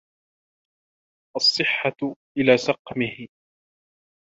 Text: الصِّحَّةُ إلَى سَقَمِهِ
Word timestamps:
الصِّحَّةُ 1.37 2.15
إلَى 2.37 2.57
سَقَمِهِ 2.57 3.27